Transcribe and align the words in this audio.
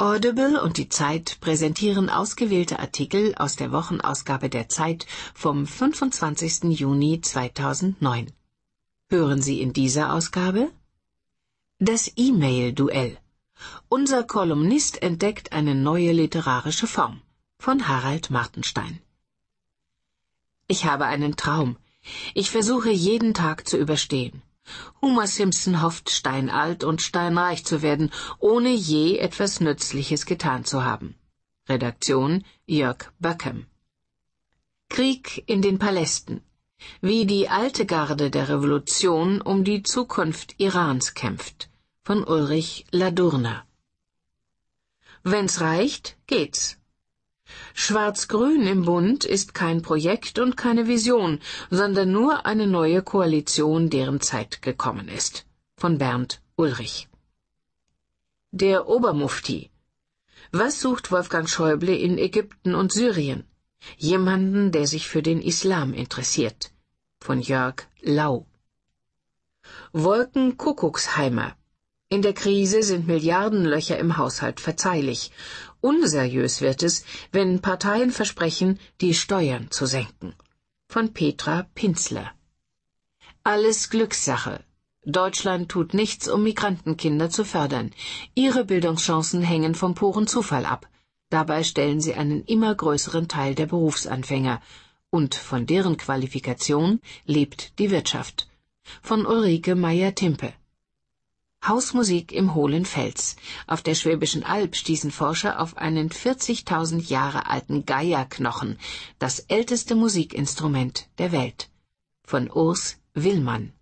Audible 0.00 0.62
und 0.62 0.76
die 0.76 0.88
Zeit 0.88 1.38
präsentieren 1.40 2.08
ausgewählte 2.08 2.78
Artikel 2.78 3.34
aus 3.34 3.56
der 3.56 3.72
Wochenausgabe 3.72 4.48
der 4.48 4.68
Zeit 4.68 5.06
vom 5.34 5.66
25. 5.66 6.78
Juni 6.78 7.20
2009. 7.20 8.30
Hören 9.10 9.42
Sie 9.42 9.60
in 9.60 9.72
dieser 9.72 10.12
Ausgabe 10.12 10.70
Das 11.80 12.12
E-Mail-Duell. 12.14 13.18
Unser 13.88 14.22
Kolumnist 14.22 15.02
entdeckt 15.02 15.52
eine 15.52 15.74
neue 15.74 16.12
literarische 16.12 16.86
Form 16.86 17.20
von 17.58 17.88
Harald 17.88 18.30
Martenstein. 18.30 19.00
Ich 20.68 20.84
habe 20.84 21.06
einen 21.06 21.34
Traum. 21.34 21.76
Ich 22.34 22.52
versuche 22.52 22.90
jeden 22.90 23.34
Tag 23.34 23.66
zu 23.66 23.76
überstehen. 23.76 24.42
Homer 25.00 25.26
Simpson 25.26 25.82
hofft, 25.82 26.10
steinalt 26.10 26.84
und 26.84 27.02
steinreich 27.02 27.64
zu 27.64 27.82
werden, 27.82 28.10
ohne 28.38 28.70
je 28.70 29.18
etwas 29.18 29.60
Nützliches 29.60 30.26
getan 30.26 30.64
zu 30.64 30.84
haben. 30.84 31.14
Redaktion 31.68 32.44
Jörg 32.66 33.12
Böckem. 33.20 33.66
Krieg 34.88 35.44
in 35.46 35.60
den 35.60 35.78
Palästen. 35.78 36.40
Wie 37.00 37.26
die 37.26 37.48
alte 37.48 37.84
Garde 37.84 38.30
der 38.30 38.48
Revolution 38.48 39.40
um 39.42 39.64
die 39.64 39.82
Zukunft 39.82 40.54
Irans 40.58 41.14
kämpft. 41.14 41.68
Von 42.04 42.24
Ulrich 42.24 42.86
Ladurner. 42.90 43.64
Wenn's 45.24 45.60
reicht, 45.60 46.16
geht's. 46.26 46.77
Schwarz-Grün 47.74 48.66
im 48.66 48.84
Bund 48.84 49.24
ist 49.24 49.54
kein 49.54 49.82
Projekt 49.82 50.38
und 50.38 50.56
keine 50.56 50.86
Vision, 50.86 51.40
sondern 51.70 52.12
nur 52.12 52.46
eine 52.46 52.66
neue 52.66 53.02
Koalition, 53.02 53.90
deren 53.90 54.20
Zeit 54.20 54.62
gekommen 54.62 55.08
ist. 55.08 55.46
Von 55.76 55.98
Bernd 55.98 56.40
Ulrich. 56.56 57.08
Der 58.50 58.88
Obermufti. 58.88 59.70
Was 60.50 60.80
sucht 60.80 61.12
Wolfgang 61.12 61.48
Schäuble 61.48 61.94
in 61.94 62.18
Ägypten 62.18 62.74
und 62.74 62.92
Syrien? 62.92 63.44
Jemanden, 63.96 64.72
der 64.72 64.86
sich 64.86 65.08
für 65.08 65.22
den 65.22 65.40
Islam 65.40 65.94
interessiert. 65.94 66.72
Von 67.20 67.40
Jörg 67.40 67.86
Lau. 68.00 68.46
Wolkenkuckucksheimer. 69.92 71.54
In 72.10 72.22
der 72.22 72.32
Krise 72.32 72.82
sind 72.82 73.06
Milliardenlöcher 73.06 73.98
im 73.98 74.16
Haushalt 74.16 74.60
verzeihlich. 74.60 75.30
Unseriös 75.80 76.60
wird 76.60 76.82
es, 76.82 77.04
wenn 77.30 77.60
Parteien 77.60 78.10
versprechen, 78.10 78.78
die 79.00 79.14
Steuern 79.14 79.70
zu 79.70 79.86
senken. 79.86 80.34
Von 80.88 81.12
Petra 81.12 81.66
Pinzler. 81.74 82.32
Alles 83.44 83.88
Glückssache. 83.90 84.64
Deutschland 85.04 85.70
tut 85.70 85.94
nichts, 85.94 86.28
um 86.28 86.42
Migrantenkinder 86.42 87.30
zu 87.30 87.44
fördern. 87.44 87.92
Ihre 88.34 88.64
Bildungschancen 88.64 89.42
hängen 89.42 89.74
vom 89.74 89.94
puren 89.94 90.26
Zufall 90.26 90.66
ab. 90.66 90.88
Dabei 91.30 91.62
stellen 91.62 92.00
sie 92.00 92.14
einen 92.14 92.42
immer 92.44 92.74
größeren 92.74 93.28
Teil 93.28 93.54
der 93.54 93.66
Berufsanfänger. 93.66 94.60
Und 95.10 95.34
von 95.34 95.64
deren 95.64 95.96
Qualifikation 95.96 97.00
lebt 97.24 97.78
die 97.78 97.90
Wirtschaft. 97.90 98.48
Von 99.00 99.26
Ulrike 99.26 99.74
Meyer-Timpe. 99.74 100.52
Hausmusik 101.68 102.32
im 102.32 102.54
hohlen 102.54 102.84
Fels. 102.84 103.36
Auf 103.66 103.82
der 103.82 103.94
Schwäbischen 103.94 104.42
Alb 104.42 104.74
stießen 104.74 105.10
Forscher 105.10 105.60
auf 105.60 105.76
einen 105.76 106.08
40.000 106.10 107.08
Jahre 107.08 107.46
alten 107.46 107.84
Geierknochen, 107.84 108.78
das 109.18 109.40
älteste 109.40 109.94
Musikinstrument 109.94 111.08
der 111.18 111.30
Welt. 111.32 111.70
Von 112.24 112.50
Urs 112.50 112.96
Willmann. 113.14 113.72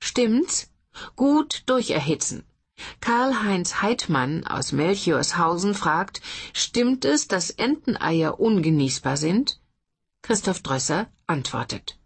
Stimmt's? 0.00 0.70
Gut 1.16 1.62
durcherhitzen. 1.66 2.44
Karl-Heinz 3.00 3.82
Heidmann 3.82 4.46
aus 4.46 4.72
Melchiorshausen 4.72 5.74
fragt, 5.74 6.20
stimmt 6.52 7.04
es, 7.04 7.28
dass 7.28 7.50
Enteneier 7.50 8.40
ungenießbar 8.40 9.16
sind? 9.16 9.60
Christoph 10.22 10.60
Drösser 10.62 11.08
antwortet. 11.26 11.98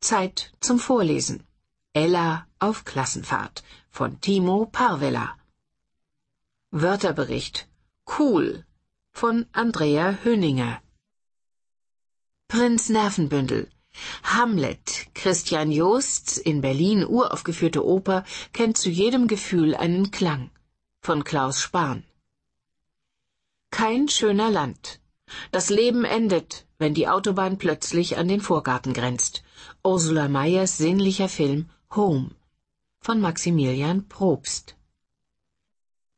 Zeit 0.00 0.52
zum 0.60 0.78
Vorlesen. 0.78 1.47
Ella 1.98 2.46
auf 2.60 2.84
Klassenfahrt 2.84 3.64
von 3.90 4.20
Timo 4.20 4.66
Parvella. 4.66 5.36
Wörterbericht 6.70 7.66
Cool 8.06 8.64
von 9.10 9.46
Andrea 9.50 10.16
Höninger. 10.22 10.80
Prinz 12.46 12.88
Nervenbündel 12.88 13.68
Hamlet, 14.22 15.08
Christian 15.12 15.72
Josts 15.72 16.38
in 16.38 16.60
Berlin 16.60 17.04
uraufgeführte 17.04 17.84
Oper, 17.84 18.22
kennt 18.52 18.76
zu 18.76 18.90
jedem 18.90 19.26
Gefühl 19.26 19.74
einen 19.74 20.12
Klang. 20.12 20.52
Von 21.00 21.24
Klaus 21.24 21.60
Spahn. 21.60 22.04
Kein 23.72 24.06
schöner 24.08 24.52
Land. 24.52 25.00
Das 25.50 25.68
Leben 25.68 26.04
endet, 26.04 26.64
wenn 26.78 26.94
die 26.94 27.08
Autobahn 27.08 27.58
plötzlich 27.58 28.18
an 28.18 28.28
den 28.28 28.40
Vorgarten 28.40 28.92
grenzt. 28.92 29.42
Ursula 29.82 30.28
Meyers 30.28 30.78
sinnlicher 30.78 31.28
Film 31.28 31.68
Home 31.96 32.32
von 33.00 33.18
Maximilian 33.18 34.06
Probst. 34.08 34.76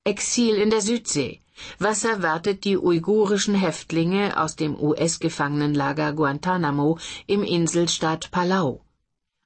Exil 0.04 0.56
in 0.56 0.70
der 0.70 0.80
Südsee. 0.80 1.40
Was 1.78 2.02
erwartet 2.02 2.64
die 2.64 2.76
uigurischen 2.76 3.54
Häftlinge 3.54 4.36
aus 4.42 4.56
dem 4.56 4.74
US-Gefangenenlager 4.74 6.12
Guantanamo 6.12 6.98
im 7.28 7.44
Inselstaat 7.44 8.32
Palau? 8.32 8.84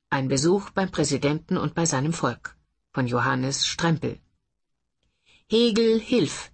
Ein 0.09 0.29
Besuch 0.29 0.71
beim 0.71 0.91
Präsidenten 0.91 1.59
und 1.59 1.75
bei 1.75 1.85
seinem 1.85 2.15
Volk. 2.15 2.57
Von 2.95 3.07
Johannes 3.07 3.67
Strempel. 3.67 4.19
Hegel 5.51 6.01
Hilf. 6.01 6.51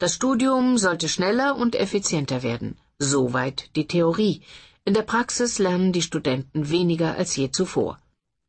Das 0.00 0.14
Studium 0.14 0.76
sollte 0.76 1.08
schneller 1.08 1.54
und 1.54 1.76
effizienter 1.76 2.42
werden. 2.42 2.78
Soweit 2.98 3.76
die 3.76 3.86
Theorie. 3.86 4.42
In 4.84 4.92
der 4.92 5.02
Praxis 5.02 5.60
lernen 5.60 5.92
die 5.92 6.02
Studenten 6.02 6.68
weniger 6.68 7.14
als 7.14 7.36
je 7.36 7.52
zuvor. 7.52 8.00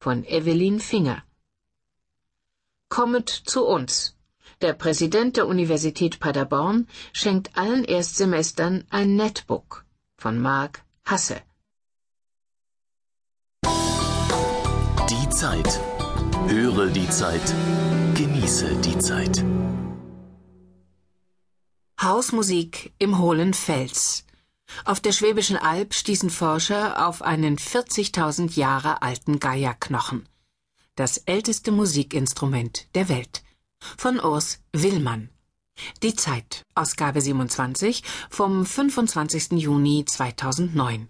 Von 0.05 0.23
Evelyn 0.23 0.79
Finger. 0.79 1.23
Kommet 2.89 3.27
zu 3.27 3.65
uns. 3.65 4.15
Der 4.61 4.73
Präsident 4.73 5.35
der 5.35 5.47
Universität 5.47 6.19
Paderborn 6.19 6.87
schenkt 7.11 7.57
allen 7.57 7.83
Erstsemestern 7.83 8.85
ein 8.91 9.15
Netbook 9.15 9.83
von 10.15 10.39
Marc 10.39 10.83
Hasse. 11.05 11.41
Die 15.09 15.29
Zeit. 15.31 15.81
Höre 16.49 16.85
die 16.91 17.09
Zeit. 17.09 17.55
Genieße 18.13 18.75
die 18.81 18.99
Zeit. 18.99 19.43
Hausmusik 21.99 22.93
im 22.99 23.17
hohlen 23.17 23.55
Fels. 23.55 24.24
Auf 24.83 24.99
der 24.99 25.11
Schwäbischen 25.11 25.57
Alb 25.57 25.93
stießen 25.93 26.29
Forscher 26.29 27.07
auf 27.07 27.21
einen 27.21 27.57
40.000 27.57 28.57
Jahre 28.57 29.01
alten 29.01 29.39
Geierknochen 29.39 30.27
das 30.95 31.17
älteste 31.17 31.71
Musikinstrument 31.71 32.87
der 32.95 33.09
Welt. 33.09 33.43
Von 33.97 34.19
Urs 34.19 34.61
Willmann. 34.71 35.29
Die 36.01 36.15
Zeit, 36.15 36.63
Ausgabe 36.73 37.19
27 37.19 38.01
vom 38.29 38.65
25. 38.65 39.51
Juni 39.51 40.05
2009. 40.05 41.09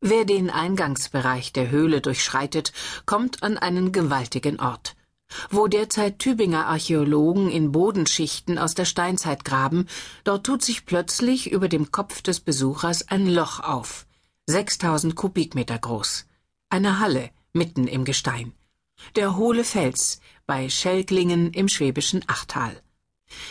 Wer 0.00 0.24
den 0.24 0.50
Eingangsbereich 0.50 1.52
der 1.52 1.70
Höhle 1.70 2.00
durchschreitet, 2.00 2.72
kommt 3.06 3.44
an 3.44 3.58
einen 3.58 3.92
gewaltigen 3.92 4.58
Ort. 4.58 4.96
Wo 5.50 5.66
derzeit 5.66 6.18
Tübinger 6.18 6.66
Archäologen 6.66 7.50
in 7.50 7.72
Bodenschichten 7.72 8.58
aus 8.58 8.74
der 8.74 8.84
Steinzeit 8.84 9.44
graben, 9.44 9.86
dort 10.24 10.44
tut 10.44 10.62
sich 10.62 10.86
plötzlich 10.86 11.50
über 11.50 11.68
dem 11.68 11.92
Kopf 11.92 12.22
des 12.22 12.40
Besuchers 12.40 13.08
ein 13.08 13.26
Loch 13.26 13.60
auf, 13.60 14.06
6000 14.46 15.14
Kubikmeter 15.14 15.78
groß. 15.78 16.26
Eine 16.68 16.98
Halle, 16.98 17.30
mitten 17.52 17.86
im 17.86 18.04
Gestein. 18.04 18.52
Der 19.16 19.36
hohle 19.36 19.64
Fels 19.64 20.20
bei 20.46 20.68
Schelklingen 20.68 21.52
im 21.52 21.68
schwäbischen 21.68 22.22
Achtal. 22.26 22.82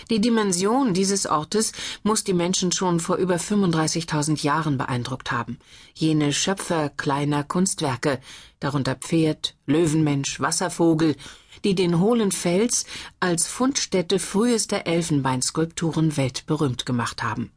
Die 0.09 0.21
Dimension 0.21 0.94
dieses 0.94 1.25
Ortes 1.25 1.71
muss 2.03 2.24
die 2.24 2.33
Menschen 2.33 2.71
schon 2.71 3.00
vor 3.00 3.18
über 3.18 3.36
35.000 3.36 4.44
Jahren 4.44 4.77
beeindruckt 4.77 5.31
haben. 5.31 5.59
Jene 5.94 6.33
Schöpfer 6.33 6.89
kleiner 6.89 7.44
Kunstwerke, 7.44 8.19
darunter 8.59 8.95
Pferd, 8.95 9.56
Löwenmensch, 9.65 10.39
Wasservogel, 10.39 11.15
die 11.63 11.75
den 11.75 12.00
hohlen 12.00 12.31
Fels 12.31 12.86
als 13.19 13.48
Fundstätte 13.48 14.19
frühester 14.19 14.86
Elfenbeinskulpturen 14.86 16.18
weltberühmt 16.18 16.86
gemacht 16.86 17.24
haben. 17.24 17.51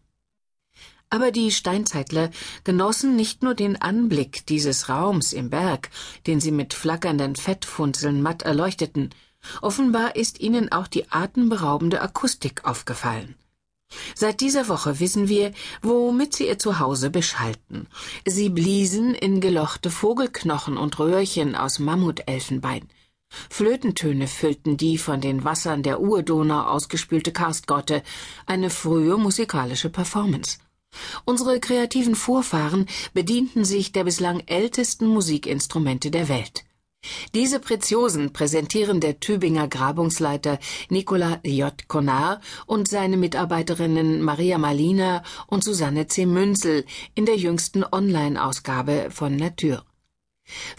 Aber 1.11 1.31
die 1.31 1.51
Steinzeitler 1.51 2.31
genossen 2.65 3.17
nicht 3.17 3.43
nur 3.43 3.55
den 3.55 3.81
Anblick 3.81 4.47
dieses 4.47 4.89
Raums 4.89 5.35
im 5.35 5.51
Berg, 5.51 5.91
den 6.27 6.41
sie 6.41 6.53
mit 6.53 6.73
flackernden 6.73 7.37
Fettfunzeln 7.37 8.23
matt 8.23 8.43
erleuchteten, 8.43 9.11
offenbar 9.61 10.17
ist 10.17 10.41
ihnen 10.41 10.71
auch 10.73 10.87
die 10.87 11.11
atemberaubende 11.11 12.01
Akustik 12.01 12.65
aufgefallen. 12.65 13.35
Seit 14.15 14.41
dieser 14.41 14.69
Woche 14.69 15.01
wissen 15.01 15.29
wir, 15.29 15.53
womit 15.83 16.35
sie 16.35 16.49
ihr 16.49 16.59
Zuhause 16.59 17.11
beschalten. 17.11 17.87
Sie 18.27 18.49
bliesen 18.49 19.15
in 19.15 19.41
gelochte 19.41 19.91
Vogelknochen 19.91 20.77
und 20.77 20.99
Röhrchen 20.99 21.55
aus 21.55 21.79
Mammutelfenbein. 21.79 22.89
Flötentöne 23.51 24.29
füllten 24.29 24.77
die 24.77 24.99
von 24.99 25.21
den 25.21 25.45
Wassern 25.45 25.83
der 25.83 26.01
Urdonau 26.01 26.63
ausgespülte 26.63 27.33
Karstgrotte, 27.33 28.03
eine 28.47 28.71
frühe 28.71 29.17
musikalische 29.17 29.89
Performance. 29.89 30.59
Unsere 31.25 31.59
kreativen 31.59 32.15
Vorfahren 32.15 32.87
bedienten 33.15 33.65
sich 33.65 33.93
der 33.93 34.05
bislang 34.05 34.41
ältesten 34.47 35.07
Musikinstrumente 35.07 36.11
der 36.11 36.29
Welt. 36.29 36.65
Diese 37.35 37.61
Preziosen 37.61 38.33
präsentieren 38.33 39.01
der 39.01 39.19
Tübinger 39.19 39.67
Grabungsleiter 39.67 40.59
Nicolas 40.91 41.39
J. 41.45 41.73
Conard 41.89 42.43
und 42.67 42.89
seine 42.89 43.17
Mitarbeiterinnen 43.17 44.21
Maria 44.21 44.59
Malina 44.59 45.23
und 45.47 45.65
Susanne 45.65 46.07
C. 46.09 46.27
Münzel 46.27 46.85
in 47.15 47.25
der 47.25 47.37
jüngsten 47.37 47.85
Online-Ausgabe 47.91 49.09
von 49.11 49.37
Nature. 49.37 49.83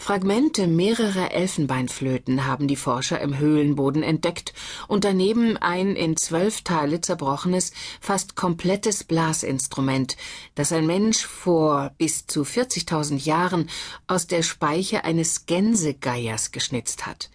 Fragmente 0.04 0.66
mehrerer 0.66 1.32
Elfenbeinflöten 1.32 2.46
haben 2.46 2.68
die 2.68 2.76
Forscher 2.76 3.22
im 3.22 3.38
Höhlenboden 3.38 4.02
entdeckt 4.02 4.52
und 4.86 5.02
daneben 5.02 5.56
ein 5.56 5.96
in 5.96 6.18
zwölf 6.18 6.60
Teile 6.60 7.00
zerbrochenes, 7.00 7.72
fast 8.02 8.36
komplettes 8.36 9.04
Blasinstrument, 9.04 10.18
das 10.56 10.72
ein 10.72 10.86
Mensch 10.86 11.24
vor 11.24 11.92
bis 11.96 12.26
zu 12.26 12.42
40.000 12.42 13.24
Jahren 13.24 13.70
aus 14.06 14.26
der 14.26 14.42
Speiche 14.42 15.04
eines 15.04 15.46
Gänsegeiers 15.46 16.52
geschnitzt 16.52 17.06
hat. 17.06 17.30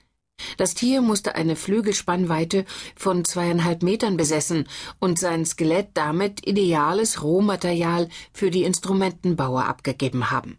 Das 0.57 0.75
Tier 0.75 1.01
musste 1.01 1.33
eine 1.33 1.55
Flügelspannweite 1.55 2.65
von 2.95 3.25
zweieinhalb 3.25 3.81
Metern 3.81 4.15
besessen 4.15 4.67
und 4.99 5.17
sein 5.17 5.43
Skelett 5.43 5.89
damit 5.95 6.45
ideales 6.47 7.23
Rohmaterial 7.23 8.09
für 8.31 8.51
die 8.51 8.63
Instrumentenbauer 8.63 9.65
abgegeben 9.65 10.29
haben. 10.29 10.58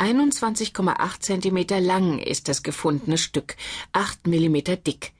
21,8 0.00 1.20
Zentimeter 1.20 1.78
lang 1.78 2.20
ist 2.20 2.48
das 2.48 2.62
gefundene 2.62 3.18
Stück, 3.18 3.56
8 3.92 4.26
Millimeter 4.26 4.76
dick. 4.76 5.12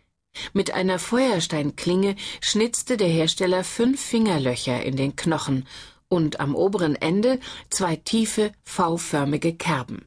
Mit 0.55 0.71
einer 0.71 0.99
Feuersteinklinge 0.99 2.17
schnitzte 2.41 2.97
der 2.97 3.09
Hersteller 3.09 3.62
fünf 3.62 4.00
Fingerlöcher 4.00 4.82
in 4.82 4.97
den 4.97 5.17
Knochen 5.17 5.67
und 6.09 6.41
am 6.41 6.55
oberen 6.55 6.97
Ende 6.97 7.41
zwei 7.69 7.97
tiefe, 7.97 8.53
V-förmige 8.62 9.55
Kerben. 9.55 10.06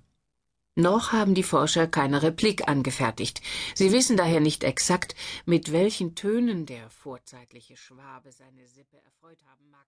Noch 0.73 1.11
haben 1.11 1.35
die 1.35 1.43
Forscher 1.43 1.85
keine 1.85 2.23
Replik 2.23 2.67
angefertigt. 2.67 3.43
Sie 3.75 3.91
wissen 3.91 4.17
daher 4.17 4.39
nicht 4.39 4.63
exakt, 4.63 5.13
mit 5.45 5.71
welchen 5.71 6.15
Tönen 6.15 6.65
der 6.65 6.89
vorzeitliche 6.89 7.77
Schwabe 7.77 8.31
seine 8.31 8.65
Sippe 8.65 8.97
erfreut 9.05 9.37
haben 9.45 9.69
mag. 9.69 9.85